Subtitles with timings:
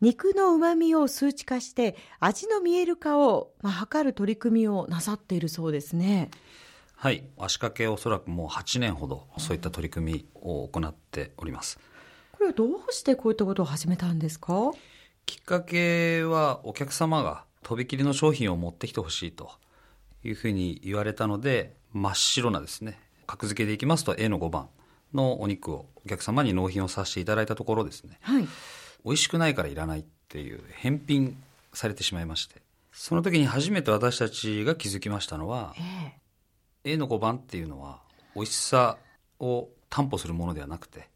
[0.00, 6.30] 肉の旨味を数値化して味の見える化を、まあ、測る取り組みをなさっているそうですね。
[6.96, 7.24] はい。
[7.38, 11.78] 足掛けおそらくもう8年ほどそういった取り組みを行っております。
[12.32, 14.72] これはどうしてこういったことを始めたんですか？
[15.26, 19.50] きっかけはお客様がとびきりの商品を持ってきてほしいと
[20.24, 24.68] いうふうに言われたので真っ白なですね格付けでいきますと A の5番
[25.12, 28.48] のお肉をお客様に納品をさせていただいたところですね、はい、
[29.04, 31.42] 美味しくないからいらないっていう返品
[31.72, 32.62] されてしまいまして。
[32.92, 35.80] その時に初めて私たちが気づきましたのは、え
[36.84, 36.92] え。
[36.92, 38.00] A の5番っていうのは
[38.34, 38.96] 美味しさ
[39.38, 41.08] を担保するものではなくて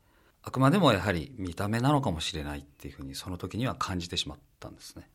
[0.43, 5.09] あくまでもやはり見た目なのかもしれないっていうふうにその時には感じてしまったんですね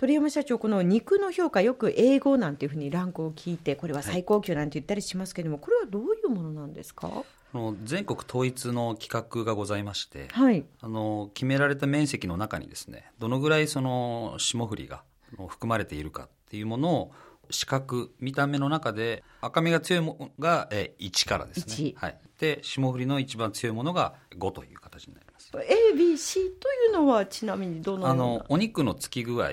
[0.00, 7.10] 鳥山社長この肉の評価よく英語なんていうふうにランクを聞いてこれは最高級なんて言ったりしますけども、これはどういうものなんですか？
[7.52, 10.64] あの全国統一の企画がございまして、はい。
[10.80, 15.02] あの決められた面積の中にですねどのぐらいその霜降りが
[15.48, 17.12] 含まれているかっていうものを
[17.50, 21.74] 視覚見た目の中で赤みが強いものがえー1からですね。
[21.74, 25.50] 1、はい、で霜降りの一番強いものが5という形になります。
[25.52, 28.24] ABC というのはちなみにどのような？
[28.24, 29.50] あのお肉のつき具合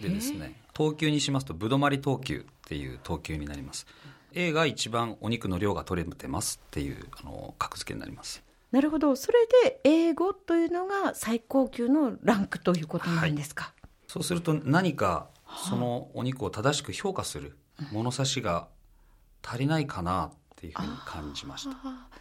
[0.00, 3.86] でですね等級にしますとぶどまり等級っていう等級になります。
[4.32, 8.42] A が一番お肉の量が取れてますっていうあの格付けになります。
[8.70, 9.16] なるほど。
[9.16, 13.74] それで英語というのが最高級のランクということなんですか、
[14.06, 15.26] そうすると何か
[15.68, 17.56] そのお肉を正しく評価する
[17.90, 18.68] 物差しが
[19.42, 21.76] 足りないかなっていうふうに感じました。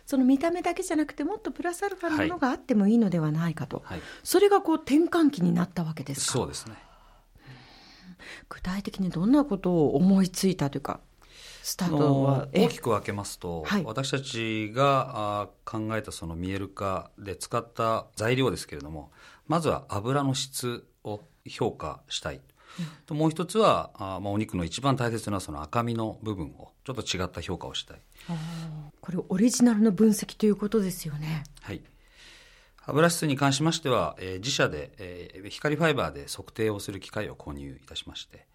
[0.08, 6.34] その見た目だけじゃなくてもっとプラスアルファのものがあってもいいのではないかと、はい、それがこう転換期になったわけですか？
[6.34, 6.74] そうですね。
[8.50, 11.00] 具体的にどんなことを思いついたというか
[11.62, 12.48] スタートは。
[12.54, 13.84] 大きく分けますと、はい。
[13.84, 19.12] 私たちがあ考えたその見える化で使った材料ですけれども
[19.48, 22.42] まずは油の質を評価したい、
[23.06, 27.98] ともう一つはあ、まあ、お肉の一番大切なその赤身の部分をちょっと違った評価をしたい、
[29.02, 31.44] これオリジナルの分析ということですよね。
[31.62, 31.82] はい、
[32.90, 38.46] 油質に関しましては、えー自社で、えー光ファイバーで測定をする機械を購入いたしまして。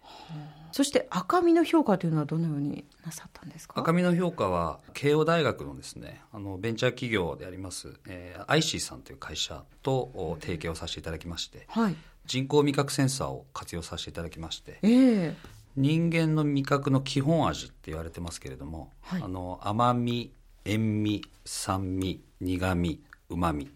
[0.71, 3.79] そして赤身の評価というのはどのようになさったんですか？
[3.79, 11.65] 赤身の評価は慶応大学のですねあのベンチャー企業であります、えー、IC さんという会社とお提携をさせていただきまして。
[11.69, 11.95] はい。
[12.25, 14.79] 人工味覚センサーを活用させていただきまして。
[14.81, 15.35] ええ。
[15.77, 19.21] 人間の味覚の基本味って言われてますけれども、はい。
[19.23, 20.31] あの甘み
[20.65, 23.69] 塩味酸味苦味うまみ。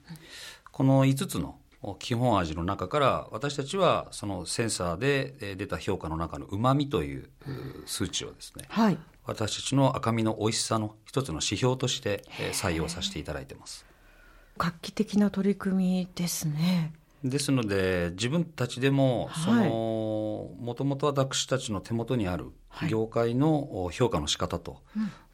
[0.72, 1.58] この5つの
[2.00, 8.98] 基本味の中から私たちはそのセンサーでえー出た評価の中のうまみというう数値をですねはい。
[9.26, 13.86] 私たちの赤身の美味しさの一つの指標としてえー採用させていただいてます。
[14.58, 16.94] 画期的な取り組みですね。
[17.24, 19.44] ですので自分たちでもはい。
[19.46, 22.90] そのもともと私たちの手元にあるはい。
[22.90, 24.82] 業界のお評価の仕方と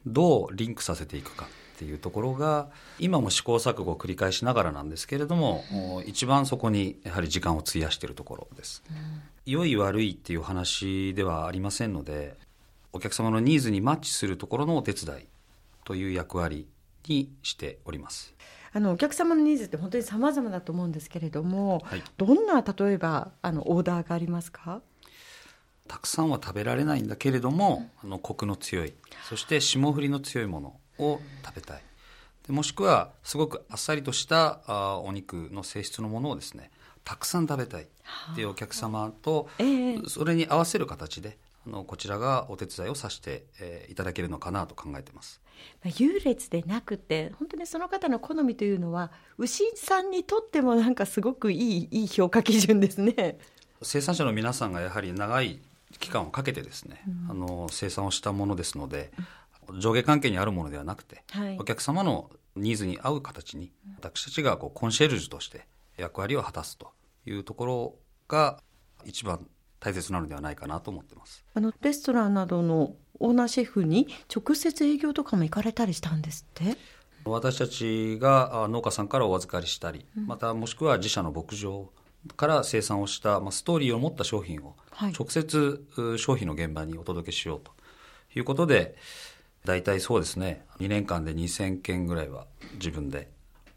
[0.06, 5.62] どうリンクさせていくかっていうところが今も試行錯誤を繰り返しながらなんですけれども
[5.96, 8.82] お一番そこにやはり時間を費やしているところです。
[9.44, 12.34] 良い悪いっていう話ではありませんので
[12.94, 15.26] お客様のニーズにマッチするところのお手伝い
[15.84, 16.66] という役割
[17.06, 18.34] にしております。
[18.72, 24.80] あのお客様のニーズって本当に様々だと思うんですけれども、はいどんな例えばあのオーダーがありますか？
[25.88, 28.92] たくさんは食べられないんだけれども、あのコクの強い
[29.28, 31.82] そして霜降りの強いものを食べたい。
[32.46, 36.70] でもしくはすごくあっさりとしたあお肉の性質のものをですね
[37.04, 37.86] たくさん食べたいっ
[38.34, 39.98] ていうお客様と、ええ。
[40.08, 45.40] それに合わせる形であのこちらがお手伝いをさせて、えーいただけるのかなと考えてます。
[45.84, 53.38] まあ優劣でなくて本当にその方の好みというのは牛さんにとってもなんかすごくいいいい評価基準ですね。
[53.82, 55.60] 生産者の皆さんがやはり長い
[55.98, 59.10] 期間をかけてですね、あの生産をしたものですので
[59.78, 61.58] 上下関係にあるものではなくて、はい。
[61.58, 65.66] お客様のニーズに合う形に私たちがこうコンシェルジュとして
[65.96, 66.92] 役割を果たすと
[67.26, 67.94] いうところ
[68.28, 68.60] が
[69.04, 69.46] 一番
[69.78, 71.44] 大切なのではないかなと思ってます。
[71.54, 76.76] あのレストランなどのオーナーシェフに直接営業とかも行かれたりしたんですって？
[77.24, 81.90] 私たちがあ農家さんからお預かりしたり、またもしくは自社の牧場
[82.36, 85.12] から生産をした、まあ、ストーリーを持った商品をはい。
[85.12, 87.72] 直接、う商品の現場にお届けしようと
[88.34, 88.96] いうことで
[89.66, 90.64] 大体そうですね。
[90.78, 93.28] 2年間で2000件ぐらいは自分で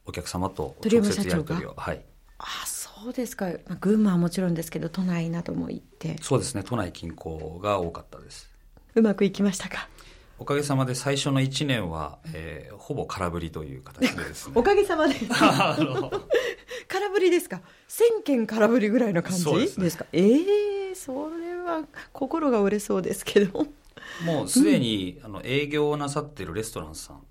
[0.05, 2.05] お客様と直接やり取りをはい。
[2.37, 6.15] あそうですか、まあ、群馬はもちろんですけど都内なども行って。
[6.21, 6.63] そうですね。
[6.65, 8.49] 都内近郊が多かったです。
[8.95, 9.89] うまくいきましたか？
[10.37, 14.53] おかげさまで最初の1年は、えーほぼ空振りという形でですね。
[14.55, 15.15] おかげさまで。
[16.87, 21.83] 空振りですか？1000件空振りぐらいの感じでですす,、かええそれは
[22.13, 23.67] 心が折れそうですけど
[24.25, 27.21] もうすでに、あの営業をなさっているレストランさん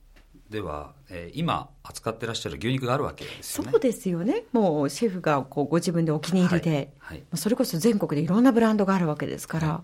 [0.51, 3.71] では、えー今扱ってらっしゃる牛肉があるわけですよね。
[3.73, 4.45] そうですよね。
[4.53, 7.19] もうシェフがこうご自分でお気に入りで、はい。
[7.19, 7.37] はい。
[7.39, 9.83] それこそ全国でいろんなブランドがあるわけですから、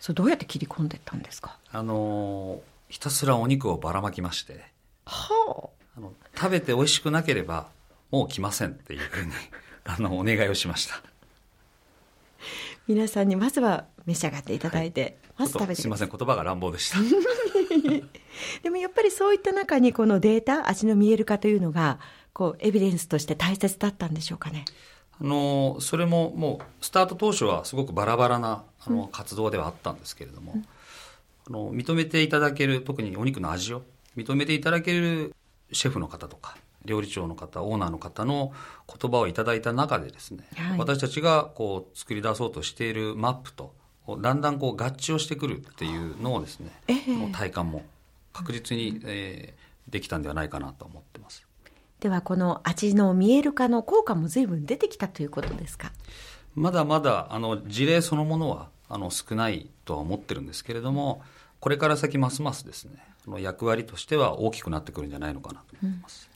[0.00, 1.58] それどうやって切り込んでいったんですか？
[1.72, 4.64] あのーひたすらお肉をばらまきまして、
[5.06, 7.66] はあの食べて美味しくなければ
[8.12, 9.32] もう来ませんっていうふうに
[9.84, 11.02] あのお願いをしました。
[12.86, 16.98] 皆さんにまずは召し上がっていただいて、まずちょっ食べてすみません言葉が乱暴でした。
[18.62, 21.98] でもやっぱりそういった中にこのデータ味の見える化というのが
[22.32, 24.64] こうエビデンスとして大切だったんでしょうかね。
[25.18, 30.62] あのそれももうスタート当初はすごくバラバラなあの活動ではあったんですけれども、
[31.48, 33.82] あの認めていただける特にお肉の味を
[34.16, 35.34] 認めていただける
[35.72, 38.52] シェフの方とか料理長の方オーナーの方の
[38.86, 40.78] 言葉をいただいた中でですね、はい。
[40.78, 43.74] 私たちがこう作り出そうとしているマップと
[44.20, 47.12] だんだんこう合致をしてくるっていうのをですね、ええ。
[47.12, 47.82] もう体感も
[48.32, 51.46] 確実に、えーできたんではないかなと思ってます。
[52.00, 55.92] ではこの味の見える化の効果も随分出てきたということですか？
[56.56, 61.22] まだまだあの事例そのものはあの少ないとは思ってるんですけれども
[61.60, 62.96] これから先ますますですね
[63.28, 66.28] あの役割としては大きくなってくるんじゃないのかなと思います、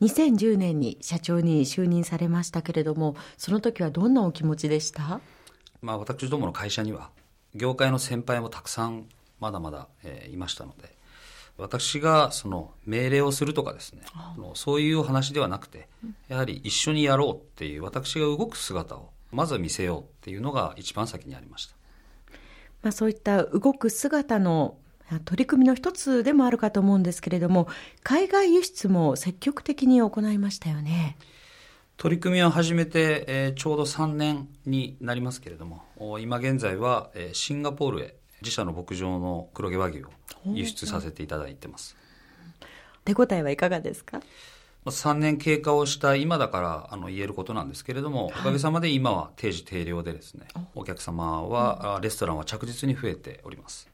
[0.00, 5.20] 2010年に社長に就任されましたけれどもその時はどんなお気持ちでした？
[5.82, 7.10] まあ、私どもの会社には
[7.54, 9.06] 業界の先輩もたくさん
[9.40, 10.96] まだまだ、えーいましたので
[11.56, 14.02] 私がその命令をするとかですね
[14.54, 15.88] そういうお話ではなくて
[16.28, 21.74] やはり一緒にやろうっていう私が動く姿をまずは見せようっていうのが一番先にありました。
[22.82, 24.76] まあ、そういった動く姿の
[25.10, 27.66] あ取り組みの一つでもあるかと思うんですけれども
[28.02, 31.16] 海外輸出も積極的に行いましたよね
[31.98, 40.06] 取り組みを始めて、えーちょうど3年になりますけれどもお今現在は、えーシンガポールへ自社の牧場の黒毛和牛を
[40.46, 41.96] 輸出させていただいてます。
[43.04, 44.18] 手応えはいかがですか？
[44.84, 50.46] まあ3年経過をした今だからあの言えることなんですけれども、おかげさまで今は定時定量でですね
[50.76, 50.84] お。
[50.84, 53.90] 客様は、あレストランは着実に増えております。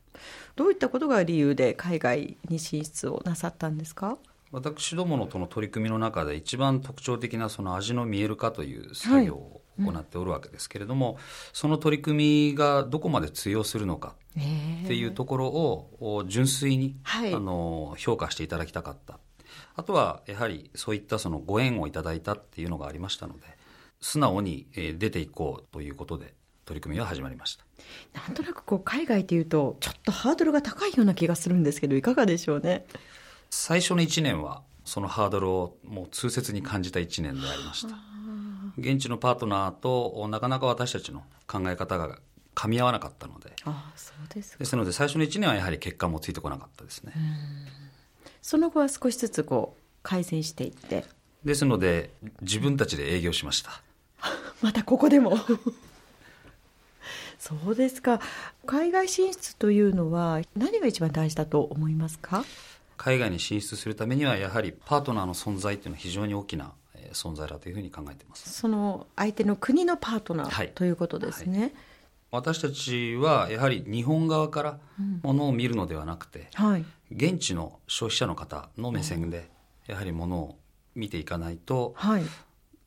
[0.57, 4.19] どういったことが理由で海外に進出をなさったんですか？
[4.55, 11.19] 私どものこの取り組みの中で一番特徴的なその味の見える化という作業を行っておるわけですけれども、
[11.53, 17.35] その取り組みがどこまで通用するのかっていうところをお純粋に、はい。
[17.35, 19.19] あの評価していただきたかった。
[19.75, 23.41] あとはやはりそういったそのご縁をいただいたっていうのがありましたので
[24.01, 26.35] 素直にえー出ていこうということで
[26.65, 27.65] 取り組みは始まりました。
[28.15, 32.87] なんとなくこう海外というとちょっとハードルが高いような気がするんですけどいかがでしょうね？
[33.57, 37.95] 最初の1年はそのハードルをもう痛切に感じた1年でありました。
[38.77, 42.19] 現地のパートナーとなかなか私たちの考え方が
[42.57, 43.53] 噛み合わなかったので。
[43.65, 44.59] ああそうですか。
[44.59, 47.13] ですので最初の1年はやはり結果もついてこなかったですね、
[48.43, 51.05] その後は少しずつこう改善していって。
[51.45, 52.11] ですので
[52.43, 53.81] 自分たちで営業しました。
[54.63, 55.39] またここでも。
[57.39, 58.21] そうですか。
[58.67, 62.45] 海外進出というのは何が一番大事だと思いますか？
[62.97, 68.51] 海外に進出するためにはやはりパートナーの存在っていうのは非常に大きなえー存在だというふうに考えています。
[68.53, 70.69] その相手の国のパートナはい。
[70.69, 71.75] ーということですね。
[72.31, 74.79] 私たちはやはり日本側から
[75.23, 79.49] ものを見るのではなくて、はい、現地の消費者の方の目線で
[79.87, 80.59] やはりものを
[80.97, 82.25] 見ていかないとはい、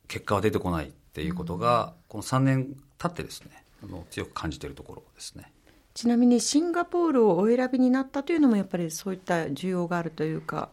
[0.06, 5.50] 結果は出てこないっていうことがこの3年経ってですねあの強く感じているところですね
[5.98, 10.68] ちなみにシンガポールをお選びになったというのもやっぱりそういった需要があるというか。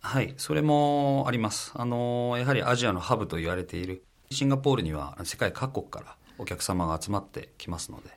[0.00, 1.72] はいそれもあります。
[1.74, 8.08] あのやはりアジアのハブと言われているシンガポールには世界各国からお客様が集まってきますので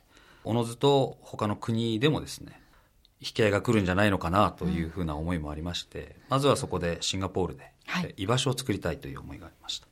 [0.44, 2.58] おのずと他の国でもですね
[3.20, 8.14] 引き合いが来るんじゃないのかなというふうな思いもありまして、まずはそこでシンガポールで、はい。
[8.16, 9.88] 居場所を作りたいという思いがありました。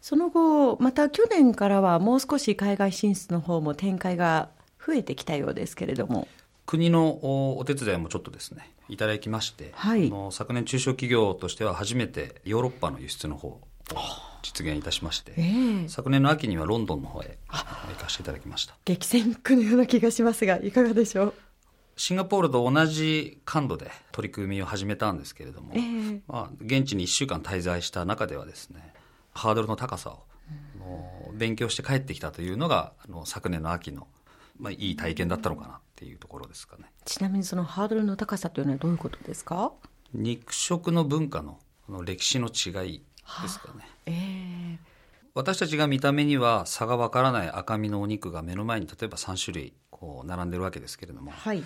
[0.00, 4.50] その後また去年からはもう少し海外進出の方も展開が
[4.86, 6.28] 増えてきたようですけれども。
[6.66, 10.06] 国のおお手伝いもちょっとですねいただきまして、はい。
[10.06, 13.60] あの昨年中小企業としては初めてヨーロッパの輸出の方を
[14.42, 15.88] 実現いたしまして、ええ。
[15.88, 17.56] 昨年の秋にはロンドンの方へ行
[17.96, 18.76] かせていただきました。
[18.84, 21.34] 激戦区のような気がしますがいかがでしょう？
[21.96, 26.20] シンガポールと同じ感度で取り組みを始めたんですけれども、ええ。
[26.28, 28.94] まあ、現地に1週間滞在した中ではですね
[29.34, 30.22] ハードルの高さを、
[31.34, 34.06] 勉強して帰ってきたというのがあの昨年の秋の、
[34.60, 39.72] まあ、いい体験だったのかなっていうところですかねちなみにそのハードルの高さというのはどういうことですか？
[40.12, 43.02] 肉食の文化のあの歴史の違い
[43.42, 43.88] ですかね。
[44.06, 44.12] え
[44.76, 44.78] え
[45.32, 51.62] 私たちが見た目には差がわからない赤身のお肉が目の前に例えば3種類こう並んでるわけですけれども、はい。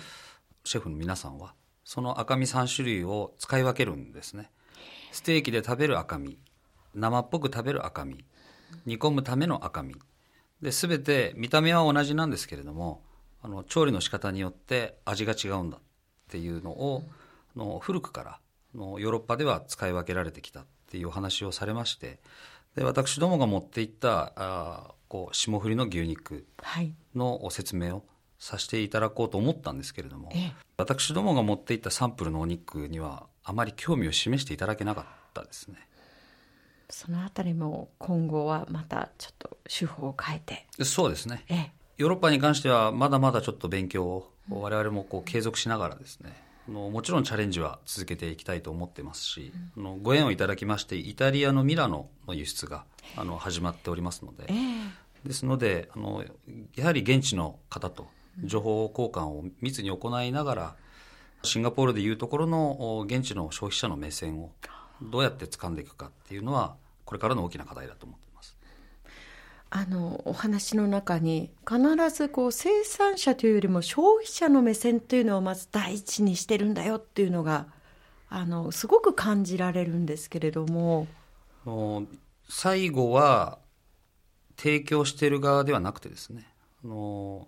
[0.63, 4.49] シェフの皆さんはその赤身3種類を使い分けるんですね
[5.11, 6.37] ステーキで食べる赤身
[6.95, 8.25] 生っぽく食べる赤身
[8.85, 9.95] 煮込むための赤身
[10.65, 13.03] で全て見た目は同じなんですけれども
[13.43, 15.81] あの調理の仕方によって味が違うんだっ
[16.27, 17.03] ていうのを、
[17.55, 18.39] あの古くから
[18.73, 22.19] あのヨーロッパでは使い分けられてきたっていうお話をされまして
[22.75, 26.95] で私どもが持っていったあーこう霜降りの牛肉はい。
[27.15, 28.03] の説明を
[28.39, 35.77] させていただこうと思ったんですけれども、ええ私どもが持っていったサンプルのお肉にはあまり興味を示していただけなかったですね
[36.89, 40.65] そのあたりも今後はまたちょっと手法を変えて。
[40.83, 41.43] そうですね。
[41.49, 41.71] ええ。
[41.97, 46.33] ヨーロッパに関してはまだまだちょっと勉強を我々もこう継続しながらですね
[46.67, 52.83] あのもちろんチャレンジは続けていきたいと思ってますし、あのご縁をいただきましてイタリアのミラノの輸出が
[53.15, 55.27] あの始まっておりますので、ええ。
[55.27, 56.23] ですのであの
[56.75, 58.07] やはり現地の方と
[58.43, 60.75] 情報交換を密に行いながら
[61.43, 64.51] シンガポールでいうところのお現地の消費者の目線を
[65.01, 66.75] どうやって掴んでいくかっていうのは
[67.05, 68.57] これからの大きな課題だと思っています。
[69.69, 77.67] あのお話の中に必ずこう生産者というよりも消費者の目線というのをまず第一にしてるんだよっていうのが
[78.29, 81.07] あのすごく感じられるんですけれども
[82.47, 83.59] 最後は
[84.57, 86.47] 提供している側ではなくてですね
[86.83, 87.47] あの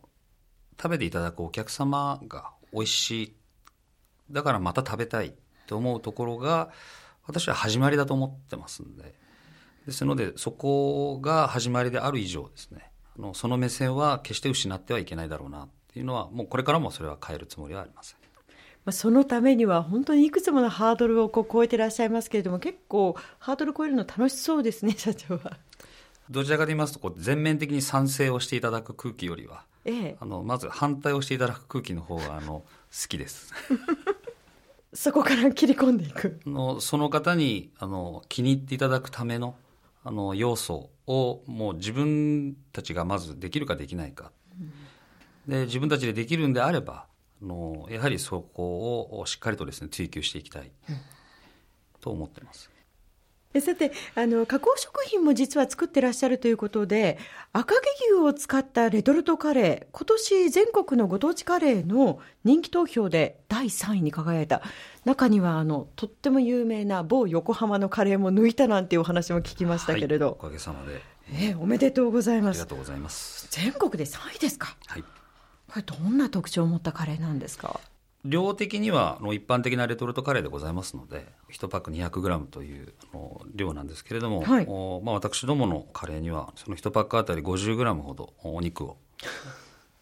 [0.81, 3.35] 食べていただくお客様が美味しい
[4.31, 5.33] だからまた食べたい
[5.67, 6.69] と思うところが
[7.27, 9.13] 私は始まりだと思ってますんで
[9.85, 18.17] ですのでそこが始まりである以上ですねあのその目線は決して失ってはいけないだろうなっていうのはもうこれからもそれは変えるつもりはありません。
[18.85, 25.57] まあそのためには本当にいくつものハードルをこう超えてらっしゃいますけれども結構ハードル超えるの楽しそうですね 社長は。
[26.29, 33.53] どちらかと言いますとこう全面的に賛成をしていただく空気よりはええ、あのまず反対をしていただく空気の方があの好きです
[34.97, 36.39] そこから切り込んでいく。
[36.43, 39.55] あのその方にあの気に入っていただくための
[40.03, 44.31] あの要素をもう自分たちがまずできるかできないか、
[45.47, 47.05] で自分たちでできるんであれば
[47.43, 50.71] あのやはりそこをしっかりとですね追求していきたい
[52.01, 52.71] と思ってます。
[53.53, 57.17] えさてあの加工食品も実は作ってらっしゃるということで
[57.53, 57.73] 赤
[58.09, 64.61] 城牛を使ったレトルトカレー今年全国のご当地カレーの人気投票で第3位に輝いた。
[65.05, 71.01] 中にはあのとっても有名な某横浜のカレーも抜いたなんていうお話も聞きましたけれはい、おど、かげさまで。
[71.33, 72.57] えおめでとうございあます。
[72.57, 73.47] りがとうございます。
[73.51, 74.75] 全国で3位ですか。
[74.87, 75.03] はい。
[75.03, 75.07] こ
[75.77, 77.79] れどんな特徴を持ったカレーなんですか？
[78.27, 84.65] 量的にはあの一般的なレトルトカレーでございますので1パック 200g というあの量なんですけれども、はい。
[84.67, 88.97] おまあ、私どものカレーにはその1パックあたり 50g ほどお肉を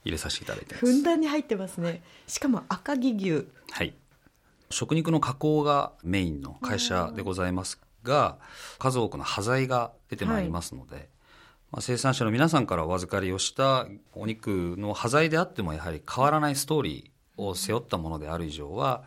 [0.04, 2.02] 入れさせていただいています、ふんだんに入ってますね。
[2.28, 3.48] しかも赤城牛。
[3.72, 3.94] はい、
[4.70, 8.38] 食肉の加工がメインの会社でございますが
[8.80, 11.10] 数多くの端材が出てまいりますので、
[11.72, 19.04] まあ、生産者の皆さんからお預かりをしたお肉の端材であってもやはり変わらないストーリーを背負ったものである以上は、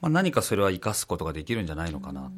[0.00, 2.30] まあ、何かそれは生かすことができるんじゃないのかな、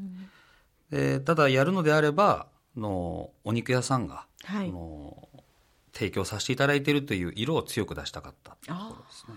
[0.91, 4.69] でただやるのであればあのお肉屋さんが、はい。
[4.69, 5.29] あの
[5.93, 9.37] 提供させていただいているという色を強く出したかったというところですね。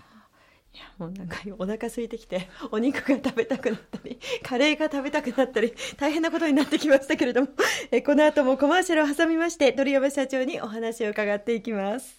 [0.74, 7.48] いやもうなんかお腹空いてきて お肉が食べたくなったりカレーが食べたくなったり大変なことになってきましたけれども
[7.90, 12.14] えこの後もコマーシャルを挟みまして鳥山社長にお話を伺っていきます